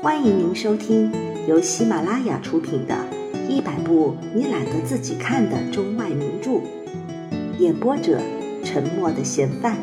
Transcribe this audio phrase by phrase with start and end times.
[0.00, 1.12] 欢迎您收听
[1.48, 2.94] 由喜马拉雅出品的
[3.48, 6.50] 《一百部你懒得自己看的中外名著》，
[7.58, 8.20] 演播者：
[8.62, 9.76] 沉默的嫌犯。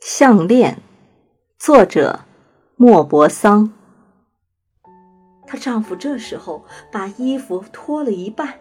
[0.00, 0.82] 项链，
[1.58, 2.20] 作者：
[2.76, 3.72] 莫泊桑。
[5.46, 8.60] 她丈夫这时候把衣服脱了一半，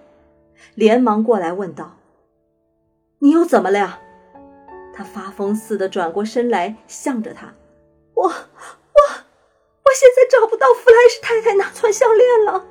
[0.74, 1.98] 连忙过来问道
[3.20, 4.00] ：“你又怎么了呀？”
[4.98, 7.54] 他发疯似的转过身来，向着他
[8.16, 8.32] ：“我我我
[9.94, 12.66] 现在找不到弗莱什太太那串项链了。”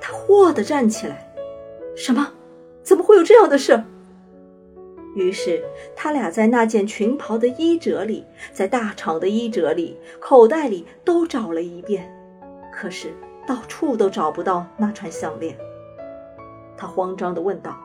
[0.00, 1.32] 他霍地站起来
[1.94, 2.32] ：“什么？
[2.82, 3.84] 怎么会有这样的事？”
[5.14, 12.12] 于是他俩在那件裙袍的衣褶里，在大厂的衣褶里、口袋里都找了一遍，
[12.72, 13.14] 可是
[13.46, 15.56] 到处都找不到那串项链。
[16.76, 17.76] 他慌张地问道：“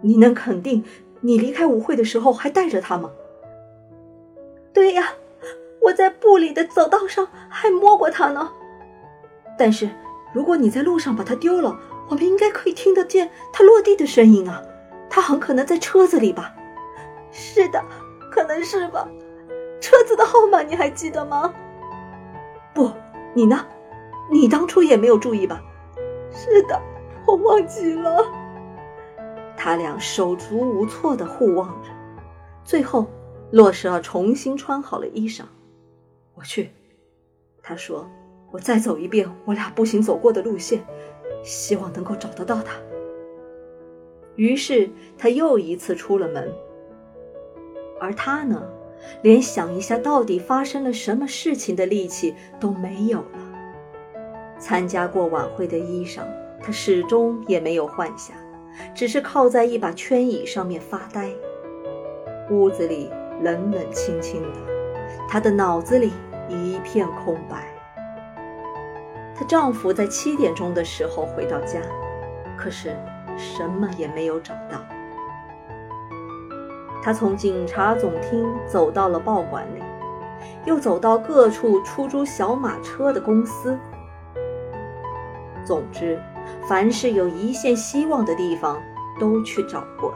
[0.00, 0.82] 你能肯定？”
[1.24, 3.10] 你离开舞会的时候还带着它吗？
[4.74, 5.14] 对呀，
[5.80, 8.52] 我在布里的走道上还摸过它呢。
[9.58, 9.88] 但是
[10.34, 11.78] 如果你在路上把它丢了，
[12.10, 14.62] 我们应该可以听得见它落地的声音啊。
[15.08, 16.54] 它很可能在车子里吧？
[17.32, 17.82] 是的，
[18.30, 19.08] 可能是吧。
[19.80, 21.54] 车子的号码你还记得吗？
[22.74, 22.90] 不，
[23.32, 23.64] 你呢？
[24.30, 25.62] 你当初也没有注意吧？
[26.30, 26.78] 是的，
[27.26, 28.43] 我忘记了。
[29.56, 31.90] 他俩手足无措的互望着，
[32.64, 33.06] 最后，
[33.50, 35.42] 洛舍尔重新穿好了衣裳。
[36.34, 36.70] 我去，
[37.62, 38.08] 他说
[38.50, 40.84] ：“我再走一遍我俩步行走过的路线，
[41.42, 42.74] 希望能够找得到他。”
[44.36, 46.52] 于是他又一次出了门。
[48.00, 48.62] 而他呢，
[49.22, 54.58] 连想一下到底发生了什么事情的力气都没有了。
[54.58, 56.22] 参加过晚会的衣裳，
[56.60, 58.34] 他始终也没有换下。
[58.94, 61.30] 只是靠在一把圈椅上面发呆。
[62.50, 64.58] 屋子里冷冷清清的，
[65.28, 66.12] 她的脑子里
[66.48, 67.66] 一片空白。
[69.34, 71.80] 她丈夫在七点钟的时候回到家，
[72.56, 72.94] 可是
[73.36, 74.78] 什么也没有找到。
[77.02, 79.82] 她从警察总厅走到了报馆里，
[80.64, 83.78] 又走到各处出租小马车的公司。
[85.64, 86.20] 总之。
[86.68, 88.80] 凡是有一线希望的地方，
[89.18, 90.14] 都去找过。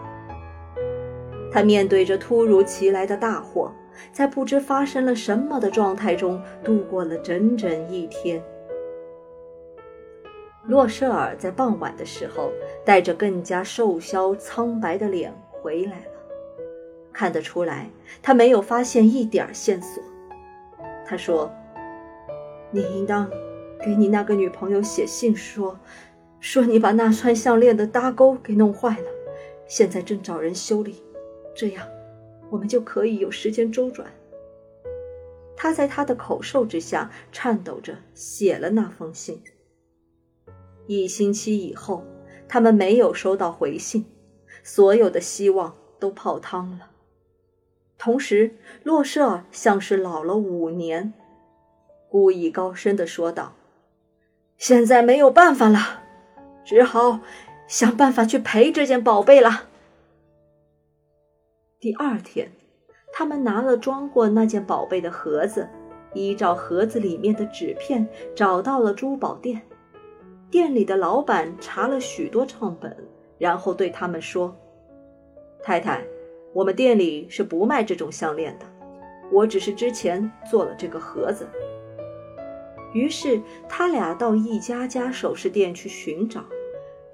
[1.50, 3.72] 他面对着突如其来的大火，
[4.12, 8.42] 在不知发生了什么的状态中度过了整整一天。
[10.66, 12.52] 洛舍尔在傍晚的时候，
[12.84, 16.04] 带着更加瘦削苍白的脸回来了。
[17.10, 17.88] 看得出来，
[18.22, 20.02] 他没有发现一点线索。
[21.06, 21.50] 他说
[22.70, 23.28] ：“你应当
[23.82, 25.74] 给你那个女朋友写信。”说
[26.40, 29.06] 说你把那串项链的搭钩给弄坏了，
[29.66, 31.02] 现在正找人修理，
[31.54, 31.86] 这样
[32.50, 34.08] 我们就可以有时间周转。
[35.56, 39.42] 他在他的口授之下颤抖着写了那封信。
[40.86, 42.04] 一星期以后，
[42.48, 44.06] 他们没有收到回信，
[44.62, 46.90] 所有的希望都泡汤了。
[47.98, 51.12] 同时，洛舍尔像是老了五年，
[52.08, 53.56] 故意高声的说道
[54.56, 56.04] ：“现在没有办法了。”
[56.68, 57.20] 只好
[57.66, 59.68] 想办法去赔这件宝贝了。
[61.80, 62.52] 第二天，
[63.10, 65.66] 他们拿了装过那件宝贝的盒子，
[66.12, 68.06] 依照盒子里面的纸片
[68.36, 69.62] 找到了珠宝店。
[70.50, 72.94] 店里的老板查了许多账本，
[73.38, 74.54] 然后对他们说
[75.64, 76.04] ：“太太，
[76.52, 78.66] 我们店里是不卖这种项链的，
[79.32, 81.48] 我只是之前做了这个盒子。”
[82.92, 86.44] 于是他俩到一家家首饰店去寻找。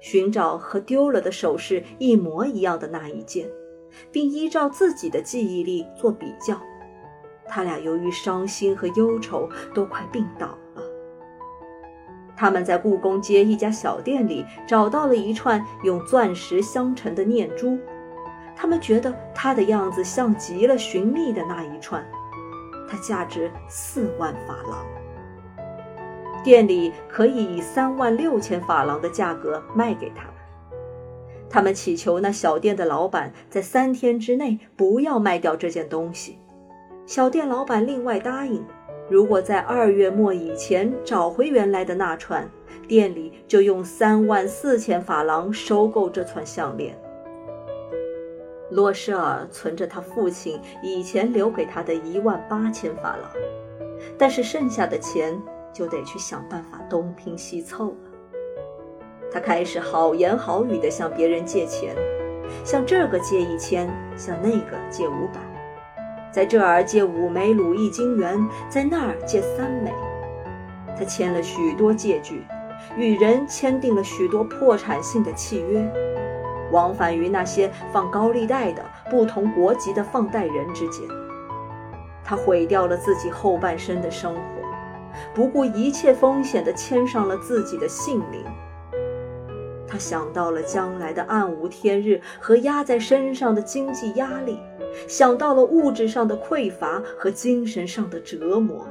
[0.05, 3.49] 寻找和丢了的首饰一模一样的那一件，
[4.11, 6.61] 并依照自己的记忆力做比较。
[7.47, 10.45] 他俩由于伤心和忧愁，都快病倒
[10.75, 10.83] 了。
[12.37, 17.75] 他们在故宫街一家小店里找到了一串用钻石镶成的念珠，
[18.55, 22.05] 他们觉得它的样子像极了寻觅的那一串，
[22.87, 24.85] 它价值四万法郎。
[26.45, 30.33] 店里可以以三万六千法郎的价格卖给他们。
[31.49, 36.37] 他们祈求那小店的老板在三天之内不要卖掉这件东西。
[37.07, 38.63] 小店老板另外答应，
[39.09, 42.47] 如果在二月末以前找回原来的那串，
[42.87, 46.95] 店里就用三万四千法郎收购这串项链。
[48.69, 53.31] 洛舍尔存着他父亲以前留给他的一万八千法郎，
[54.15, 55.35] 但是剩下的钱。
[55.75, 57.95] 就得去想办法东拼西凑了。
[59.29, 61.93] 他开始好言好语地向别人借钱，
[62.63, 65.41] 向这个借一千，向那个借五百。
[66.31, 68.39] 在这儿借五枚鲁艺金元，
[68.69, 69.91] 在那儿借三枚。
[70.97, 72.45] 他签了许多借据，
[72.95, 75.85] 与人签订了许多破产性的契约，
[76.71, 81.05] 往返于那些放高利贷的不同国籍的放贷人之间。
[82.23, 84.41] 他毁掉了自己后半生的生活，
[85.33, 88.43] 不顾一切风险地签上了自己的性命。
[89.87, 94.59] 他想到了将来的暗无天日和压在身上的经济压力，
[95.07, 98.87] 想到了物质上的匮乏和精神上的折磨，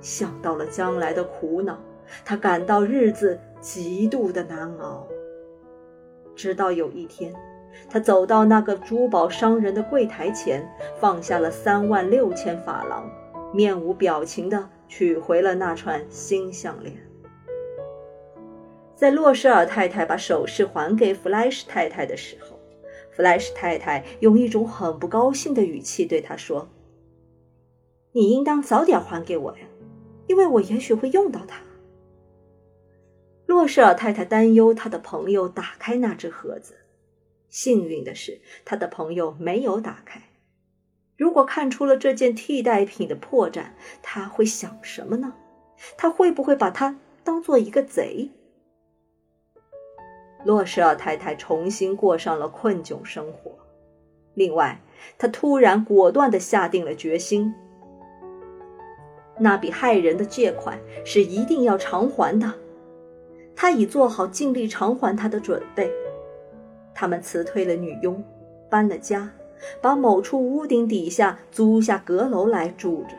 [0.00, 1.78] 想到了将来的苦恼，
[2.24, 5.06] 他感到日子极度的难熬。
[6.36, 7.34] 直到有一天，
[7.88, 10.70] 他走到那个珠宝商人的柜台前，
[11.00, 13.10] 放下了三万六千法郎，
[13.52, 16.94] 面无表情地取回了那串新项链。
[18.96, 22.58] 在洛舍尔太太把首饰还给弗莱什太太的时候，
[23.12, 26.68] 弗莱什太太用一种很不高兴的语气对他说
[28.12, 29.64] ：“你应当早点还给我呀，
[30.26, 31.62] 因为我也许会用到它。”
[33.46, 36.74] 洛舍尔太太担忧她的朋友打开那只盒子，
[37.48, 40.29] 幸运的是，她的朋友没有打开。
[41.20, 43.64] 如果看出了这件替代品的破绽，
[44.00, 45.34] 他会想什么呢？
[45.98, 48.30] 他会不会把它当做一个贼？
[50.46, 53.52] 洛舍尔太太重新过上了困窘生活。
[54.32, 54.80] 另外，
[55.18, 57.54] 她突然果断地下定了决心：
[59.38, 62.50] 那笔害人的借款是一定要偿还的。
[63.54, 65.92] 她已做好尽力偿还他的准备。
[66.94, 68.24] 他们辞退了女佣，
[68.70, 69.30] 搬了家，
[69.80, 73.14] 把某处屋顶底下租下阁楼来住着。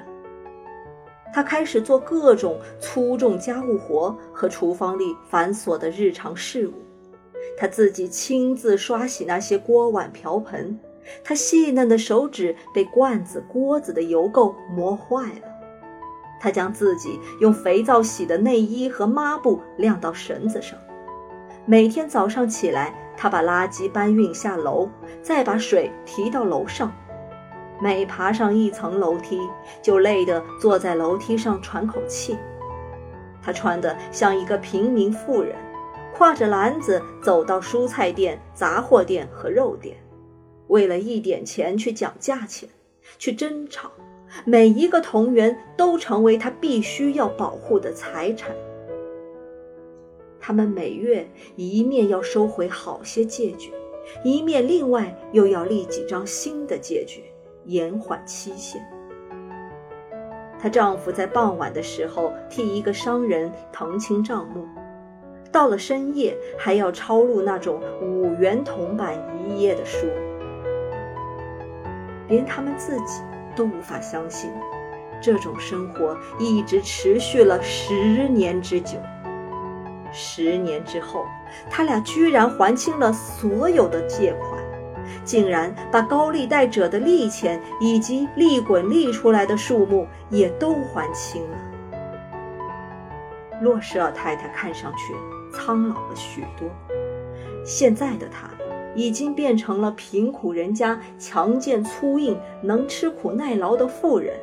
[1.33, 6.73] 他开始做各种粗重家务活和厨房里繁琐的日常事务。
[7.57, 10.77] 他自己亲自刷洗那些锅碗瓢盆，
[11.23, 15.47] 他细嫩的手指被罐子、锅子的油垢磨坏了。
[16.39, 20.77] 他将自己用肥皂洗的内衣和抹布晾到绳子上。
[21.65, 24.89] 每天早上起来，他把垃圾搬运下楼，
[25.21, 26.91] 再把水提到楼上。
[27.79, 29.39] 每爬上一层楼梯，
[29.79, 32.35] 就累得坐在楼梯上喘口气。
[33.39, 35.55] 他穿得像一个平民妇人。
[36.17, 39.95] 挎着篮子走到蔬菜店、杂货店和肉店，
[40.65, 42.67] 为了一点钱去讲价钱，
[43.19, 43.91] 去争吵。
[44.45, 48.49] 每一个同源都成为他必须要保护的财产。
[50.41, 53.71] 他们每月一面要收回好些借据，
[54.23, 57.25] 一面另外又要立几张新的借据，
[57.65, 58.81] 延缓期限。
[60.59, 64.65] 她丈夫在傍晚的时候替一个商人誊清账目。
[65.51, 70.07] 到了深夜，还要抄录那种五元铜板一页的书，
[72.27, 73.21] 连他们自己
[73.55, 74.49] 都无法相信，
[75.21, 78.97] 这种生活一直持续了十年之久。
[80.11, 81.25] 十年之后，
[81.69, 84.61] 他俩居然还清了所有的借款，
[85.23, 91.57] 竟然把高利贷者的利钱以及利滚利出来的数目也都还清了。
[93.61, 95.13] 洛舍尔太太看上去。
[95.53, 96.69] 苍老了许多，
[97.65, 98.49] 现在的她
[98.95, 104.39] 已经变成了贫苦人家强健粗硬、能吃苦耐劳的妇人。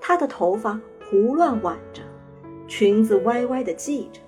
[0.00, 0.78] 她的头发
[1.10, 2.00] 胡乱挽着，
[2.68, 4.20] 裙子歪歪地系着，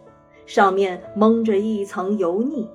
[0.46, 2.68] 上面蒙着一层油腻，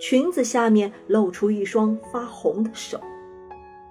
[0.00, 2.98] 裙子下面露出一双发红的手。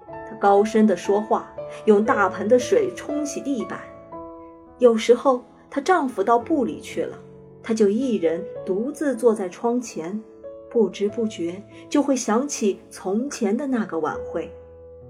[0.08, 1.54] 她高声地说话，
[1.86, 3.82] 用大盆的水冲洗地板。
[4.80, 7.20] 有时候，她丈夫到部里去了。
[7.62, 10.24] 她就一人独自坐在窗前，
[10.70, 14.50] 不知不觉就会想起从前的那个晚会，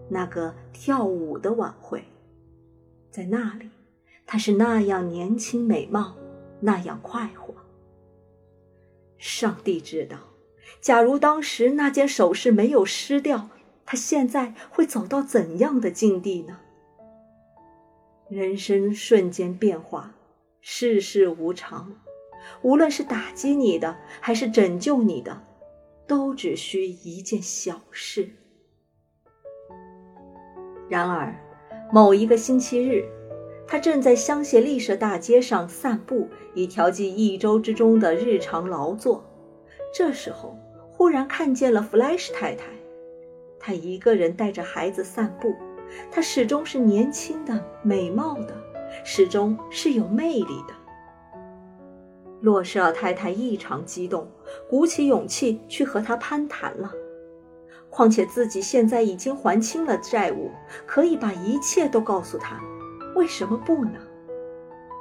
[0.10, 2.04] 那个跳舞的晚会。
[3.12, 3.70] 在那里，
[4.26, 6.16] 她是那样年轻美貌，
[6.60, 7.54] 那样快活。
[9.18, 10.18] 上帝知道，
[10.82, 13.50] 假如当时那件首饰没有失掉，
[13.86, 16.60] 他现在会走到怎样的境地呢？
[18.30, 20.14] 人生瞬间变化，
[20.62, 21.96] 世事无常。
[22.62, 25.42] 无论是打击你的，还是拯救你的，
[26.08, 28.30] 都只需一件小事。
[30.90, 31.36] 然而，
[31.92, 33.04] 某一个星期日，
[33.68, 39.26] 他正在香榭丽舍大街上散步，以调剂一周之中的日常劳作。
[39.94, 40.58] 这时候，
[40.90, 42.66] 忽然看见了弗莱什太太。
[43.60, 45.54] 她一个人带着孩子散步，
[46.10, 48.56] 她始终是年轻的、美貌的，
[49.04, 50.74] 始终是有魅力的。
[52.40, 54.30] 洛舍尔太太异常激动，
[54.70, 56.92] 鼓起勇气去和他攀谈了。
[57.90, 60.52] 况且自己现在已经还清了债务，
[60.86, 62.62] 可以把一切都告诉他，
[63.18, 64.00] 为什么不呢？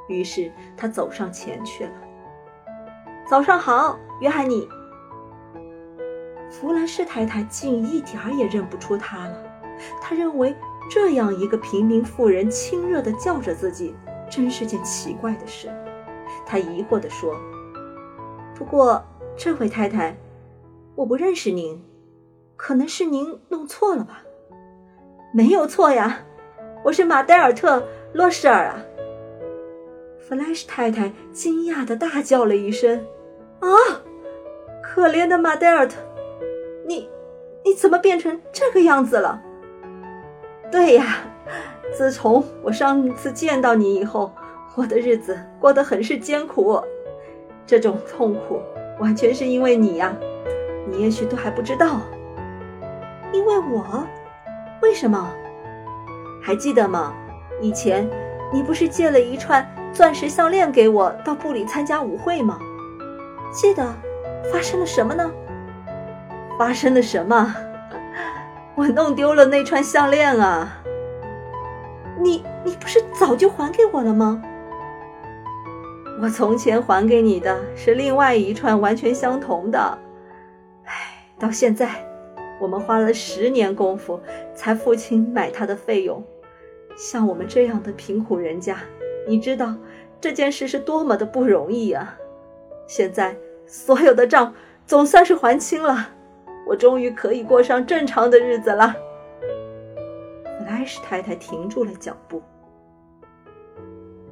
[0.09, 1.91] 于是他走上前去了。
[3.29, 4.67] 早上好，约翰尼。
[6.51, 9.43] 弗兰士太太竟一点儿也认不出他了。
[10.01, 10.57] 她认为
[10.91, 13.95] 这样一个平民妇人亲热地叫着自己，
[14.31, 15.69] 真是件奇怪的事。
[16.47, 17.35] 她疑惑地说
[18.57, 19.05] ：“不过，
[19.37, 20.17] 这位太太，
[20.95, 21.85] 我不认识您，
[22.57, 24.23] 可能是您弄错了吧
[25.35, 26.25] ？”“没有错呀，
[26.85, 27.81] 我是马戴尔特·
[28.17, 28.83] 洛舍尔啊。”
[30.19, 33.07] 弗莱什太太惊讶的大叫了一声
[33.61, 33.69] ：“啊，
[34.83, 35.97] 可怜的马戴尔特！”
[36.89, 37.09] 你，
[37.65, 39.41] 你怎么变成这个样子了？
[40.73, 41.19] 对呀，
[41.93, 44.33] 自从我上次见到你以后，
[44.75, 46.81] 我的日子过得很是艰苦。
[47.67, 48.61] 这种痛苦
[48.99, 50.17] 完全是因为你呀，
[50.89, 52.01] 你也许都还不知道。
[53.33, 54.05] 因为我？
[54.83, 55.31] 为什么？
[56.43, 57.15] 还记得吗？
[57.61, 58.09] 以前
[58.53, 62.59] 你不是借了一串钻石项链给我到部里参加舞会吗？
[63.53, 63.85] 记得。
[64.53, 65.29] 发生了什么呢？
[66.57, 67.55] 发生了什么？
[68.77, 70.83] 我弄丢了那串项链啊！
[72.21, 74.41] 你你不是早就还给我了吗？
[76.23, 79.99] 我从前还给你的是另外一串完全相同的。
[80.85, 80.93] 唉，
[81.41, 81.91] 到现在
[82.61, 84.21] 我们花了十年功夫
[84.55, 86.23] 才付清买它的费用。
[86.97, 88.79] 像我们这样的贫苦人家，
[89.29, 89.76] 你知道
[90.21, 92.19] 这件事是多么的不容易啊！
[92.87, 93.37] 现在
[93.67, 94.55] 所有的账
[94.87, 96.11] 总算是还清了。
[96.67, 98.97] 我终于可以过上正常的日子了。
[100.45, 102.43] 弗莱什太太停住了脚步。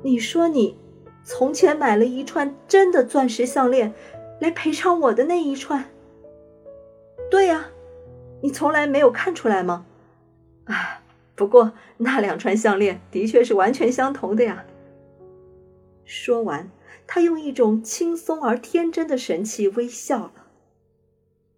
[0.02, 0.76] 你说你
[1.22, 3.94] 从前买了一串真的钻石项链，
[4.40, 5.84] 来赔偿我的那一串？
[7.30, 7.66] 对呀，
[8.40, 9.86] 你从来没有看出来吗？
[10.64, 11.02] 啊，
[11.34, 14.64] 不过那两串项链的确是完全相同的呀。
[16.04, 16.70] 说完，
[17.06, 20.46] 他用一种轻松而天真的神气微笑了。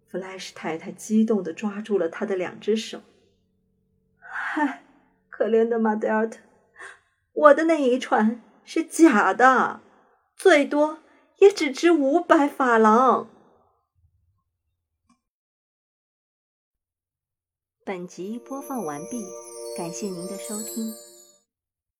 [0.07, 3.01] 弗莱什太太激动地抓住了他的两只手。
[4.19, 4.83] 嗨，
[5.29, 6.39] 可怜的马德尔特，
[7.33, 9.81] 我的那一串是假的，
[10.35, 10.99] 最多
[11.39, 13.27] 也只值五百法郎。
[17.83, 19.23] 本集播放完毕，
[19.77, 21.06] 感谢您的收听。